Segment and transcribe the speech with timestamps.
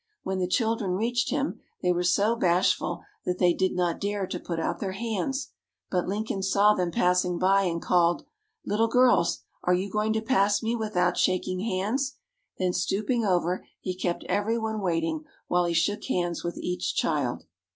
[0.23, 4.39] When the children reached him, they were so bashful, that they did not dare to
[4.39, 5.49] put out their hands.
[5.91, 8.25] But Lincoln saw them passing by, and called:
[8.65, 12.15] "Little girls, are you going to pass me without shaking hands?"
[12.57, 17.43] Then, stooping over, he kept every one waiting while he shook hands with each child.